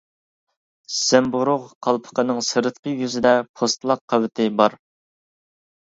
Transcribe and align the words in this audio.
زەمبۇرۇغ 0.99 1.67
قالپىقىنىڭ 1.87 2.41
سىرتقى 2.49 2.95
يۈزىدە 3.03 3.37
پوستلاق 3.61 4.05
قەۋىتى 4.15 4.49
بار. 4.63 4.79